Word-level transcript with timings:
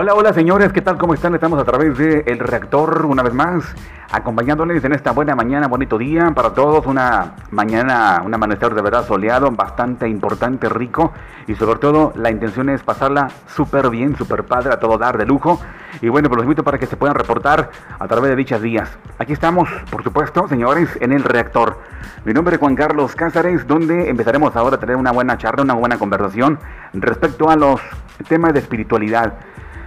Hola, 0.00 0.14
hola 0.14 0.32
señores, 0.32 0.72
¿qué 0.72 0.80
tal? 0.80 0.96
¿Cómo 0.96 1.12
están? 1.12 1.34
Estamos 1.34 1.58
a 1.58 1.64
través 1.64 1.98
de 1.98 2.22
El 2.28 2.38
Reactor 2.38 3.04
una 3.06 3.24
vez 3.24 3.34
más, 3.34 3.64
acompañándoles 4.12 4.84
en 4.84 4.92
esta 4.92 5.10
buena 5.10 5.34
mañana, 5.34 5.66
bonito 5.66 5.98
día 5.98 6.30
para 6.36 6.54
todos, 6.54 6.86
una 6.86 7.34
mañana, 7.50 8.22
un 8.24 8.32
amanecer 8.32 8.76
de 8.76 8.80
verdad 8.80 9.04
soleado, 9.04 9.50
bastante 9.50 10.08
importante, 10.08 10.68
rico 10.68 11.12
y 11.48 11.56
sobre 11.56 11.80
todo 11.80 12.12
la 12.14 12.30
intención 12.30 12.68
es 12.68 12.80
pasarla 12.84 13.26
súper 13.48 13.90
bien, 13.90 14.16
súper 14.16 14.44
padre, 14.44 14.72
a 14.72 14.78
todo 14.78 14.98
dar 14.98 15.18
de 15.18 15.26
lujo 15.26 15.60
y 16.00 16.08
bueno, 16.08 16.28
pues 16.28 16.36
los 16.36 16.44
invito 16.44 16.62
para 16.62 16.78
que 16.78 16.86
se 16.86 16.96
puedan 16.96 17.16
reportar 17.16 17.68
a 17.98 18.06
través 18.06 18.30
de 18.30 18.36
dichas 18.36 18.62
días. 18.62 18.88
Aquí 19.18 19.32
estamos, 19.32 19.68
por 19.90 20.04
supuesto, 20.04 20.46
señores, 20.46 20.96
en 21.00 21.10
El 21.10 21.24
Reactor. 21.24 21.80
Mi 22.24 22.32
nombre 22.32 22.54
es 22.54 22.60
Juan 22.60 22.76
Carlos 22.76 23.16
Cázares, 23.16 23.66
donde 23.66 24.08
empezaremos 24.08 24.54
ahora 24.54 24.76
a 24.76 24.78
tener 24.78 24.94
una 24.94 25.10
buena 25.10 25.36
charla, 25.38 25.64
una 25.64 25.74
buena 25.74 25.98
conversación 25.98 26.60
respecto 26.92 27.50
a 27.50 27.56
los 27.56 27.80
temas 28.28 28.52
de 28.52 28.60
espiritualidad. 28.60 29.34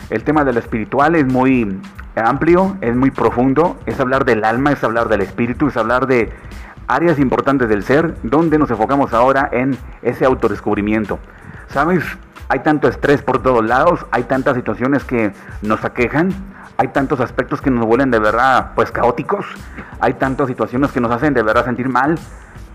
El 0.09 0.23
tema 0.23 0.43
de 0.43 0.53
lo 0.53 0.59
espiritual 0.59 1.15
es 1.15 1.25
muy 1.25 1.79
amplio, 2.15 2.77
es 2.81 2.95
muy 2.95 3.11
profundo, 3.11 3.77
es 3.85 3.99
hablar 3.99 4.25
del 4.25 4.43
alma, 4.43 4.71
es 4.71 4.83
hablar 4.83 5.07
del 5.07 5.21
espíritu, 5.21 5.67
es 5.67 5.77
hablar 5.77 6.07
de 6.07 6.33
áreas 6.87 7.19
importantes 7.19 7.69
del 7.69 7.83
ser, 7.83 8.15
donde 8.23 8.57
nos 8.57 8.69
enfocamos 8.69 9.13
ahora 9.13 9.49
en 9.51 9.77
ese 10.01 10.25
autodescubrimiento. 10.25 11.19
¿Sabes? 11.69 12.03
Hay 12.49 12.59
tanto 12.59 12.89
estrés 12.89 13.21
por 13.21 13.41
todos 13.41 13.63
lados, 13.63 14.05
hay 14.11 14.23
tantas 14.23 14.55
situaciones 14.55 15.05
que 15.05 15.31
nos 15.61 15.85
aquejan, 15.85 16.33
hay 16.77 16.89
tantos 16.89 17.21
aspectos 17.21 17.61
que 17.61 17.71
nos 17.71 17.85
vuelven 17.85 18.11
de 18.11 18.19
verdad 18.19 18.71
pues 18.75 18.91
caóticos, 18.91 19.45
hay 20.01 20.15
tantas 20.15 20.47
situaciones 20.47 20.91
que 20.91 20.99
nos 20.99 21.11
hacen 21.11 21.33
de 21.33 21.43
verdad 21.43 21.63
sentir 21.63 21.87
mal, 21.87 22.19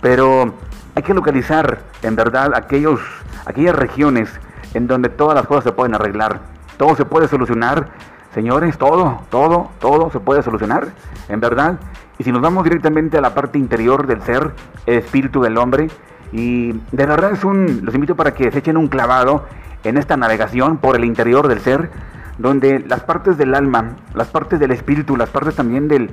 pero 0.00 0.55
hay 0.95 1.03
que 1.03 1.12
localizar 1.12 1.81
en 2.03 2.17
verdad 2.17 2.53
aquellos, 2.55 3.00
aquellas 3.45 3.75
regiones 3.75 4.31
en 4.72 4.87
donde 4.87 5.11
todas 5.11 5.34
las 5.34 5.47
cosas 5.47 5.65
se 5.65 5.72
pueden 5.72 5.95
arreglar 5.95 6.41
todo 6.77 6.96
se 6.96 7.05
puede 7.05 7.28
solucionar, 7.28 7.88
señores, 8.34 8.78
todo, 8.78 9.22
todo, 9.30 9.70
todo 9.80 10.10
se 10.10 10.20
puede 10.20 10.42
solucionar, 10.42 10.88
en 11.28 11.41
verdad. 11.41 11.78
Y 12.19 12.24
si 12.24 12.32
nos 12.32 12.41
vamos 12.41 12.64
directamente 12.64 13.19
a 13.19 13.20
la 13.20 13.34
parte 13.34 13.58
interior 13.58 14.06
del 14.06 14.22
ser, 14.22 14.52
el 14.86 14.98
espíritu 14.98 15.42
del 15.42 15.58
hombre, 15.58 15.88
y 16.32 16.72
de 16.72 17.06
verdad 17.06 17.32
es 17.32 17.44
un, 17.44 17.80
los 17.82 17.94
invito 17.94 18.16
para 18.16 18.34
que 18.34 18.50
se 18.50 18.58
echen 18.58 18.77
un 18.77 18.88
clavado 18.88 19.44
en 19.84 19.97
esta 19.97 20.16
navegación 20.16 20.78
por 20.78 20.97
el 20.97 21.04
interior 21.04 21.48
del 21.48 21.60
ser, 21.60 21.91
donde 22.38 22.80
las 22.80 23.00
partes 23.00 23.38
del 23.38 23.54
alma, 23.54 23.97
las 24.14 24.28
partes 24.28 24.60
del 24.60 24.70
espíritu, 24.72 25.16
las 25.16 25.30
partes 25.30 25.54
también 25.54 25.88
del, 25.88 26.12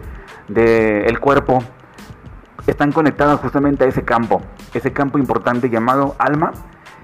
cuerpo, 1.19 1.63
están 2.67 2.91
conectadas 2.91 3.39
justamente 3.39 3.83
a 3.83 3.87
ese 3.87 4.03
campo, 4.03 4.41
ese 4.73 4.93
campo 4.93 5.17
importante 5.17 5.69
llamado 5.69 6.15
alma, 6.19 6.51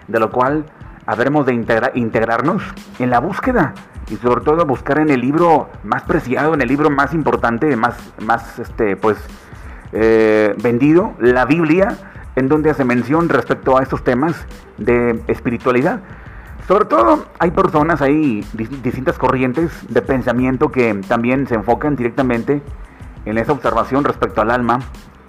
de 0.08 0.20
lo 0.20 0.32
cual 0.32 0.66
habremos 1.10 1.44
de 1.48 1.56
integrarnos 1.96 2.62
en 3.00 3.10
la 3.10 3.20
búsqueda 3.20 3.74
y 4.12 4.18
sobre 4.18 4.42
todo 4.42 4.64
buscar 4.68 5.00
en 5.00 5.10
el 5.10 5.22
libro 5.22 5.68
más 5.84 6.04
preciado, 6.04 6.54
en 6.54 6.62
el 6.62 6.68
libro 6.68 6.92
más 6.92 7.16
importante, 7.16 7.76
más, 7.76 7.96
más 8.24 8.60
este, 8.60 8.96
pues, 8.96 9.18
eh, 9.92 10.54
vendido, 10.62 11.16
la 11.20 11.46
Biblia, 11.46 11.98
en 12.36 12.48
donde 12.48 12.70
hace 12.70 12.86
mención 12.86 13.28
respecto 13.28 13.76
a 13.76 13.82
estos 13.82 14.04
temas 14.04 14.46
de 14.78 15.20
espiritualidad. 15.28 16.02
Sobre 16.68 16.86
todo 16.86 17.26
hay 17.40 17.50
personas, 17.50 18.04
hay 18.04 18.46
distintas 18.54 19.18
corrientes 19.18 19.72
de 19.92 20.04
pensamiento 20.04 20.72
que 20.72 20.94
también 21.08 21.48
se 21.48 21.56
enfocan 21.56 21.96
directamente 21.96 22.62
en 23.26 23.40
esa 23.40 23.54
observación 23.54 24.04
respecto 24.04 24.42
al 24.42 24.52
alma 24.52 24.80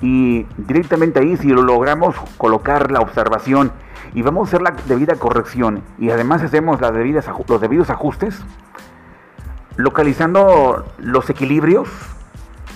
y 0.02 0.46
directamente 0.56 1.20
ahí 1.20 1.36
si 1.36 1.48
lo 1.48 1.62
logramos 1.62 2.16
colocar 2.38 2.90
la 2.90 3.00
observación 3.00 3.72
y 4.14 4.22
vamos 4.22 4.47
a 4.47 4.48
hacer 4.48 4.62
la 4.62 4.75
debida 4.86 5.14
corrección 5.16 5.82
y 5.98 6.10
además 6.10 6.42
hacemos 6.42 6.80
los 6.80 7.60
debidos 7.60 7.91
ajustes, 7.91 8.42
localizando 9.76 10.84
los 10.98 11.28
equilibrios 11.30 11.88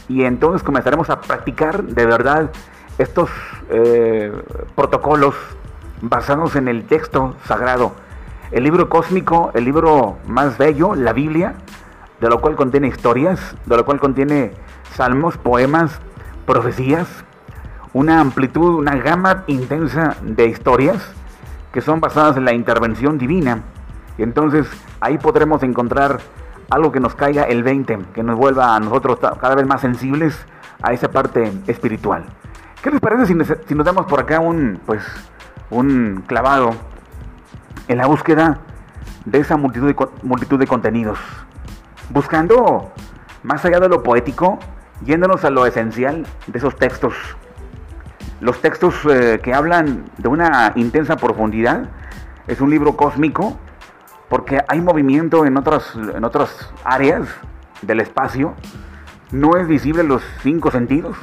y 0.09 0.25
entonces 0.25 0.62
comenzaremos 0.62 1.10
a 1.10 1.21
practicar 1.21 1.82
de 1.82 2.06
verdad 2.06 2.50
estos 2.99 3.31
eh, 3.70 4.32
protocolos 4.75 5.34
basados 6.00 6.56
en 6.56 6.69
el 6.69 6.84
texto 6.84 7.34
sagrado, 7.47 7.93
el 8.53 8.65
libro 8.65 8.88
cósmico, 8.88 9.50
el 9.54 9.65
libro 9.65 10.19
más 10.26 10.59
bello, 10.59 10.94
la 10.94 11.12
Biblia, 11.12 11.54
de 12.20 12.28
lo 12.28 12.41
cual 12.41 12.56
contiene 12.56 12.88
historias, 12.88 13.56
de 13.66 13.76
lo 13.76 13.84
cual 13.84 13.99
contiene 13.99 14.53
salmos, 14.94 15.37
poemas, 15.38 16.00
profecías, 16.47 17.09
una 17.93 18.21
amplitud, 18.21 18.75
una 18.75 18.97
gama 18.97 19.44
intensa 19.47 20.16
de 20.22 20.47
historias 20.47 21.12
que 21.72 21.81
son 21.81 22.00
basadas 22.00 22.37
en 22.37 22.44
la 22.44 22.53
intervención 22.53 23.19
divina. 23.19 23.62
Y 24.16 24.22
entonces 24.22 24.69
ahí 25.00 25.19
podremos 25.19 25.62
encontrar 25.62 26.21
algo 26.71 26.93
que 26.93 27.00
nos 27.00 27.15
caiga 27.15 27.44
el 27.44 27.62
20, 27.62 27.99
que 28.15 28.22
nos 28.22 28.38
vuelva 28.38 28.77
a 28.77 28.81
nosotros 28.81 29.19
cada 29.19 29.55
vez 29.55 29.66
más 29.66 29.81
sensibles 29.81 30.47
a 30.82 30.93
esa 30.93 31.10
parte 31.10 31.53
espiritual. 31.66 32.25
¿Qué 32.82 32.91
les 32.91 33.00
parece 33.00 33.26
si 33.26 33.34
nos, 33.34 33.87
damos 33.87 34.06
por 34.06 34.21
acá 34.21 34.41
un, 34.41 34.81
pues, 34.84 35.03
un 35.71 36.22
clavado 36.26 36.72
en 37.88 37.99
la 37.99 38.06
búsqueda 38.06 38.59
de 39.25 39.38
esa 39.38 39.56
multitud 39.56 39.87
de, 39.87 39.97
multitud 40.22 40.59
de 40.59 40.66
contenidos? 40.66 41.19
Buscando 42.11 42.93
más 43.43 43.65
allá 43.65 43.81
de 43.81 43.88
lo 43.88 44.03
poético, 44.03 44.59
yéndonos 45.04 45.44
a 45.44 45.50
lo 45.50 45.66
esencial 45.66 46.26
de 46.47 46.59
esos 46.59 46.76
textos 46.76 47.15
los 48.44 48.60
textos 48.60 48.94
eh, 49.09 49.41
que 49.42 49.54
hablan 49.54 50.04
de 50.19 50.28
una 50.28 50.72
intensa 50.76 51.16
profundidad. 51.16 51.88
Es 52.47 52.60
un 52.60 52.69
libro 52.69 52.94
cósmico 52.94 53.59
porque 54.28 54.62
hay 54.69 54.82
movimiento 54.82 55.47
en 55.47 55.56
otras, 55.56 55.94
en 55.94 56.25
otras 56.25 56.70
áreas 56.84 57.26
del 57.81 58.00
espacio. 58.00 58.54
No 59.31 59.56
es 59.56 59.66
visible 59.66 60.03
los 60.03 60.22
cinco 60.43 60.70
sentidos, 60.70 61.16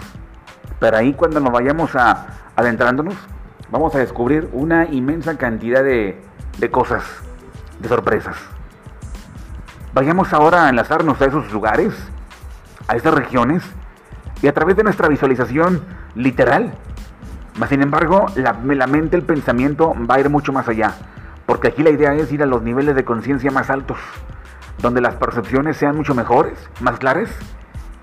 pero 0.80 0.98
ahí 0.98 1.14
cuando 1.14 1.40
nos 1.40 1.54
vayamos 1.54 1.96
a, 1.96 2.28
adentrándonos, 2.56 3.14
vamos 3.70 3.94
a 3.94 4.00
descubrir 4.00 4.50
una 4.52 4.86
inmensa 4.86 5.38
cantidad 5.38 5.84
de, 5.84 6.20
de 6.58 6.72
cosas, 6.72 7.04
de 7.80 7.88
sorpresas. 7.88 8.36
Vayamos 9.94 10.34
ahora 10.34 10.66
a 10.66 10.70
enlazarnos 10.70 11.22
a 11.22 11.26
esos 11.26 11.52
lugares, 11.52 11.94
a 12.92 12.98
esas 12.98 13.14
regiones, 13.14 13.64
y 14.42 14.48
a 14.48 14.54
través 14.54 14.76
de 14.76 14.84
nuestra 14.84 15.08
visualización 15.08 15.82
literal, 16.16 16.74
mas, 17.58 17.70
sin 17.70 17.82
embargo, 17.82 18.26
la 18.36 18.88
mente, 18.88 19.16
el 19.16 19.24
pensamiento 19.24 19.94
va 20.10 20.16
a 20.16 20.20
ir 20.20 20.30
mucho 20.30 20.52
más 20.52 20.68
allá. 20.68 20.94
Porque 21.46 21.68
aquí 21.68 21.84
la 21.84 21.90
idea 21.90 22.14
es 22.14 22.32
ir 22.32 22.44
a 22.44 22.46
los 22.46 22.62
niveles 22.62 22.96
de 22.96 23.04
conciencia 23.04 23.52
más 23.52 23.70
altos, 23.70 23.98
donde 24.80 25.02
las 25.02 25.16
percepciones 25.16 25.78
sean 25.78 25.96
mucho 25.96 26.16
mejores, 26.16 26.58
más 26.80 26.98
claras, 26.98 27.30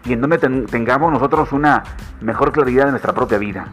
y 0.05 0.13
en 0.13 0.21
donde 0.21 0.39
tengamos 0.39 1.13
nosotros 1.13 1.53
una 1.53 1.83
mejor 2.21 2.53
claridad 2.53 2.85
de 2.87 2.91
nuestra 2.93 3.13
propia 3.13 3.39
vida. 3.39 3.67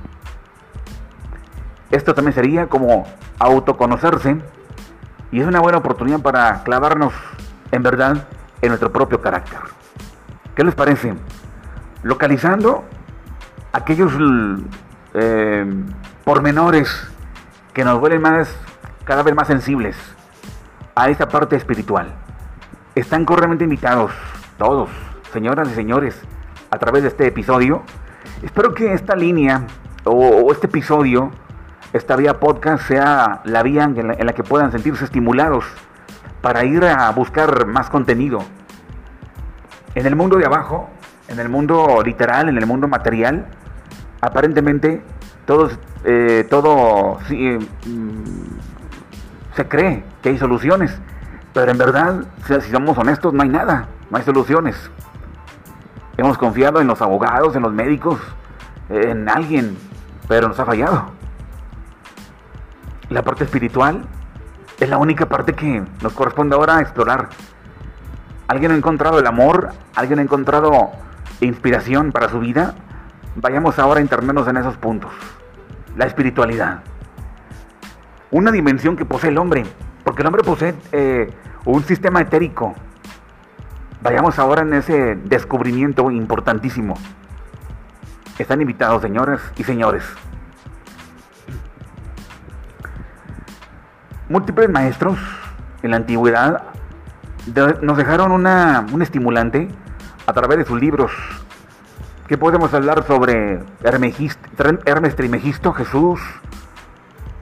Esto 1.91 2.13
también 2.13 2.33
sería 2.33 2.67
como 2.67 3.05
autoconocerse, 3.39 4.37
y 5.31 5.41
es 5.41 5.47
una 5.47 5.59
buena 5.59 5.77
oportunidad 5.77 6.21
para 6.21 6.63
clavarnos 6.63 7.13
en 7.71 7.83
verdad 7.83 8.27
en 8.61 8.69
nuestro 8.69 8.91
propio 8.91 9.21
carácter. 9.21 9.74
¿Qué 10.55 10.63
les 10.63 10.73
parece? 10.73 11.13
Localizando 12.01 12.85
aquellos 13.73 14.13
eh, 15.13 15.65
pormenores 16.23 16.89
que 17.73 17.83
nos 17.83 17.99
vuelven 17.99 18.21
más, 18.21 18.55
cada 19.03 19.21
vez 19.21 19.35
más 19.35 19.47
sensibles 19.47 19.97
a 20.95 21.09
esta 21.09 21.27
parte 21.27 21.57
espiritual. 21.57 22.07
Están 22.95 23.25
correctamente 23.25 23.65
invitados 23.65 24.13
todos, 24.57 24.89
señoras 25.33 25.67
y 25.69 25.75
señores, 25.75 26.21
a 26.71 26.77
través 26.77 27.03
de 27.03 27.09
este 27.09 27.27
episodio. 27.27 27.83
Espero 28.41 28.73
que 28.73 28.93
esta 28.93 29.13
línea 29.17 29.63
o, 30.05 30.53
este 30.53 30.67
episodio, 30.67 31.31
esta 31.91 32.15
vía 32.15 32.39
podcast, 32.39 32.87
sea 32.87 33.41
la 33.43 33.61
vía 33.61 33.83
en 33.83 34.25
la 34.25 34.31
que 34.31 34.43
puedan 34.43 34.71
sentirse 34.71 35.03
estimulados 35.03 35.65
para 36.41 36.63
ir 36.63 36.85
a 36.85 37.11
buscar 37.11 37.65
más 37.65 37.89
contenido. 37.89 38.39
En 39.95 40.05
el 40.05 40.15
mundo 40.15 40.37
de 40.37 40.45
abajo, 40.45 40.89
en 41.29 41.39
el 41.39 41.49
mundo 41.49 42.01
literal, 42.03 42.49
en 42.49 42.57
el 42.57 42.65
mundo 42.65 42.87
material, 42.87 43.45
aparentemente 44.21 45.01
todos, 45.45 45.79
eh, 46.03 46.45
todo 46.49 47.17
eh, 47.29 47.59
mm, 47.85 49.55
se 49.55 49.67
cree 49.67 50.03
que 50.21 50.29
hay 50.29 50.37
soluciones, 50.37 50.99
pero 51.53 51.71
en 51.71 51.77
verdad, 51.77 52.25
si 52.45 52.71
somos 52.71 52.97
honestos, 52.97 53.33
no 53.33 53.43
hay 53.43 53.49
nada, 53.49 53.87
no 54.09 54.17
hay 54.17 54.23
soluciones. 54.23 54.91
Hemos 56.17 56.37
confiado 56.37 56.81
en 56.81 56.87
los 56.87 57.01
abogados, 57.01 57.55
en 57.55 57.63
los 57.63 57.73
médicos, 57.73 58.19
en 58.89 59.29
alguien, 59.29 59.77
pero 60.27 60.47
nos 60.47 60.59
ha 60.59 60.65
fallado. 60.65 61.11
La 63.09 63.21
parte 63.21 63.43
espiritual 63.43 64.03
es 64.79 64.89
la 64.89 64.97
única 64.97 65.27
parte 65.27 65.53
que 65.53 65.83
nos 66.01 66.13
corresponde 66.13 66.55
ahora 66.55 66.81
explorar. 66.81 67.29
¿Alguien 68.47 68.71
ha 68.71 68.75
encontrado 68.75 69.19
el 69.19 69.27
amor? 69.27 69.69
¿Alguien 69.95 70.19
ha 70.19 70.21
encontrado 70.21 70.91
inspiración 71.41 72.11
para 72.11 72.29
su 72.29 72.39
vida? 72.39 72.75
Vayamos 73.35 73.79
ahora 73.79 73.99
a 73.99 74.01
internarnos 74.01 74.47
en 74.47 74.57
esos 74.57 74.77
puntos. 74.77 75.11
La 75.97 76.05
espiritualidad. 76.05 76.81
Una 78.31 78.51
dimensión 78.51 78.95
que 78.95 79.05
posee 79.05 79.29
el 79.29 79.37
hombre, 79.37 79.63
porque 80.03 80.21
el 80.21 80.27
hombre 80.27 80.43
posee 80.43 80.75
eh, 80.91 81.31
un 81.65 81.83
sistema 81.83 82.21
etérico, 82.21 82.75
Vayamos 84.05 84.37
ahora 84.37 84.61
en 84.61 84.71
ese 84.75 85.15
descubrimiento 85.15 86.11
importantísimo. 86.11 86.93
Están 88.37 88.61
invitados, 88.61 89.01
señoras 89.01 89.41
y 89.57 89.63
señores. 89.63 90.03
Múltiples 94.29 94.69
maestros 94.69 95.17
en 95.81 95.89
la 95.89 95.97
antigüedad 95.97 96.65
nos 97.81 97.97
dejaron 97.97 98.31
una, 98.31 98.85
un 98.91 99.01
estimulante 99.01 99.67
a 100.25 100.33
través 100.33 100.59
de 100.59 100.65
sus 100.65 100.79
libros. 100.79 101.11
¿Qué 102.27 102.37
podemos 102.37 102.73
hablar 102.73 103.05
sobre 103.05 103.59
Hermes 103.83 105.15
Trimegisto, 105.15 105.73
Jesús, 105.73 106.19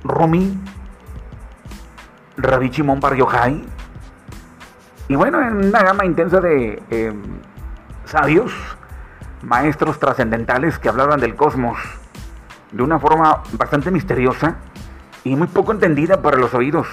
Rumi, 0.03 0.59
Rabbi 2.35 2.69
Shimon 2.69 2.99
Y 5.07 5.15
bueno, 5.15 5.41
en 5.41 5.67
una 5.67 5.83
gama 5.83 6.05
intensa 6.05 6.41
de 6.41 6.81
em, 6.89 7.21
sabios, 8.05 8.51
maestros 9.41 9.99
trascendentales 9.99 10.79
que 10.79 10.89
hablaban 10.89 11.19
del 11.19 11.35
cosmos 11.35 11.77
de 12.71 12.83
una 12.83 12.99
forma 12.99 13.43
bastante 13.53 13.91
misteriosa 13.91 14.55
y 15.23 15.35
muy 15.35 15.47
poco 15.47 15.71
entendida 15.71 16.21
para 16.21 16.37
los 16.37 16.53
oídos, 16.53 16.87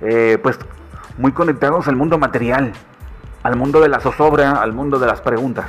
eh, 0.00 0.38
pues 0.42 0.58
muy 1.18 1.32
conectados 1.32 1.88
al 1.88 1.96
mundo 1.96 2.18
material, 2.18 2.72
al 3.42 3.56
mundo 3.56 3.80
de 3.80 3.88
la 3.88 4.00
zozobra, 4.00 4.52
al 4.52 4.72
mundo 4.72 4.98
de 4.98 5.06
las 5.06 5.20
preguntas. 5.20 5.66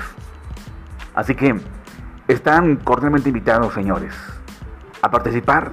Así 1.14 1.36
que 1.36 1.60
están 2.28 2.78
cordialmente 2.78 3.30
invitados, 3.30 3.74
señores, 3.74 4.16
a 5.02 5.10
participar 5.10 5.72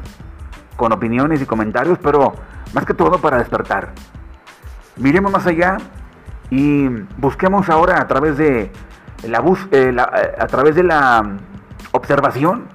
con 0.77 0.93
opiniones 0.93 1.41
y 1.43 1.47
comentarios, 1.47 1.99
pero 2.03 2.35
más 2.73 2.85
que 2.85 2.95
todo 2.95 3.21
para 3.21 3.39
despertar. 3.39 3.93
Miremos 4.97 5.31
más 5.31 5.47
allá 5.47 5.77
y 6.51 6.89
busquemos 7.17 7.69
ahora 7.69 8.01
a 8.01 8.07
través 8.09 8.37
de 8.37 8.73
la, 9.25 9.39
eh, 9.41 9.95
eh, 9.95 9.97
a 10.39 10.47
través 10.47 10.75
de 10.75 10.83
la 10.83 11.37
observación 11.93 12.67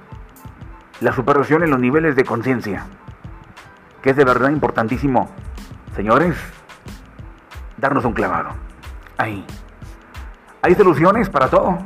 la 1.00 1.12
superación 1.12 1.62
en 1.64 1.70
los 1.70 1.80
niveles 1.80 2.16
de 2.16 2.24
conciencia 2.24 2.86
que 4.04 4.10
es 4.10 4.16
de 4.16 4.24
verdad 4.26 4.50
importantísimo, 4.50 5.30
señores, 5.96 6.36
darnos 7.84 8.04
un 8.04 8.14
clavado. 8.14 8.50
Ahí. 9.18 9.44
Hay 10.62 10.74
soluciones 10.74 11.28
para 11.28 11.48
todo. 11.48 11.78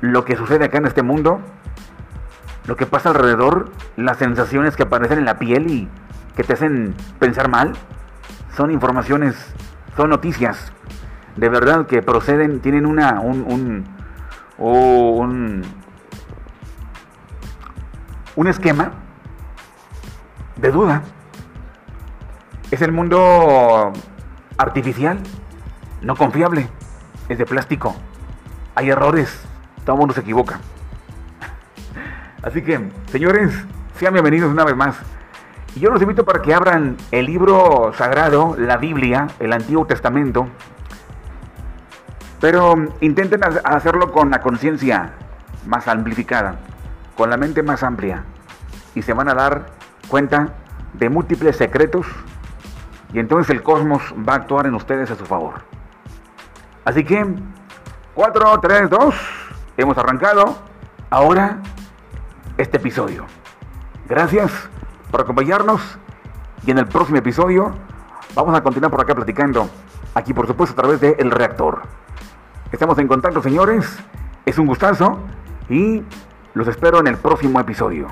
Lo 0.00 0.24
que 0.24 0.36
sucede 0.36 0.64
acá 0.64 0.78
en 0.78 0.86
este 0.86 1.02
mundo, 1.02 1.40
lo 2.66 2.76
que 2.76 2.86
pasa 2.86 3.10
alrededor, 3.10 3.70
las 3.96 4.16
sensaciones 4.16 4.76
que 4.76 4.84
aparecen 4.84 5.18
en 5.18 5.26
la 5.26 5.38
piel 5.38 5.70
y 5.70 5.88
que 6.36 6.42
te 6.42 6.54
hacen 6.54 6.94
pensar 7.18 7.48
mal, 7.48 7.74
son 8.56 8.70
informaciones, 8.70 9.36
son 9.96 10.08
noticias 10.10 10.72
de 11.36 11.48
verdad 11.48 11.86
que 11.86 12.02
proceden, 12.02 12.60
tienen 12.60 12.86
una, 12.86 13.20
un, 13.20 13.44
un, 13.46 13.84
un, 14.58 15.62
un 18.36 18.46
esquema 18.46 18.92
de 20.56 20.70
duda. 20.70 21.02
Es 22.70 22.82
el 22.82 22.92
mundo 22.92 23.92
artificial, 24.56 25.18
no 26.02 26.14
confiable, 26.14 26.68
es 27.28 27.36
de 27.36 27.44
plástico. 27.44 27.96
Hay 28.76 28.90
errores, 28.90 29.42
todo 29.84 29.96
el 29.96 29.98
mundo 29.98 30.14
se 30.14 30.20
equivoca. 30.20 30.60
Así 32.44 32.62
que, 32.62 32.88
señores, 33.10 33.52
sean 33.98 34.12
bienvenidos 34.12 34.52
una 34.52 34.64
vez 34.64 34.76
más. 34.76 34.94
Y 35.74 35.80
yo 35.80 35.90
los 35.90 36.00
invito 36.00 36.24
para 36.24 36.42
que 36.42 36.54
abran 36.54 36.96
el 37.10 37.26
libro 37.26 37.92
sagrado, 37.98 38.54
la 38.56 38.76
Biblia, 38.76 39.26
el 39.40 39.52
Antiguo 39.52 39.84
Testamento. 39.86 40.46
Pero 42.40 42.76
intenten 43.00 43.40
hacerlo 43.64 44.12
con 44.12 44.30
la 44.30 44.42
conciencia 44.42 45.14
más 45.66 45.88
amplificada, 45.88 46.54
con 47.16 47.30
la 47.30 47.36
mente 47.36 47.64
más 47.64 47.82
amplia. 47.82 48.22
Y 48.94 49.02
se 49.02 49.12
van 49.12 49.28
a 49.28 49.34
dar 49.34 49.66
cuenta 50.06 50.50
de 50.92 51.10
múltiples 51.10 51.56
secretos 51.56 52.06
y 53.12 53.18
entonces 53.18 53.50
el 53.50 53.62
cosmos 53.62 54.02
va 54.28 54.34
a 54.34 54.36
actuar 54.36 54.66
en 54.66 54.74
ustedes 54.74 55.10
a 55.10 55.16
su 55.16 55.24
favor. 55.24 55.62
Así 56.84 57.04
que 57.04 57.24
4, 58.14 58.60
3, 58.60 58.90
2, 58.90 59.14
hemos 59.76 59.98
arrancado 59.98 60.58
ahora 61.10 61.58
este 62.56 62.76
episodio. 62.76 63.26
Gracias 64.08 64.50
por 65.10 65.20
acompañarnos 65.22 65.98
y 66.66 66.70
en 66.70 66.78
el 66.78 66.86
próximo 66.86 67.18
episodio 67.18 67.74
vamos 68.34 68.54
a 68.54 68.62
continuar 68.62 68.90
por 68.90 69.00
acá 69.00 69.14
platicando, 69.14 69.68
aquí 70.14 70.32
por 70.32 70.46
supuesto 70.46 70.74
a 70.74 70.82
través 70.82 71.00
de 71.00 71.16
El 71.18 71.30
Reactor. 71.30 71.82
Estamos 72.72 72.98
en 72.98 73.08
contacto 73.08 73.42
señores, 73.42 73.98
es 74.46 74.58
un 74.58 74.66
gustazo 74.66 75.18
y 75.68 76.02
los 76.54 76.68
espero 76.68 77.00
en 77.00 77.06
el 77.06 77.16
próximo 77.16 77.60
episodio. 77.60 78.08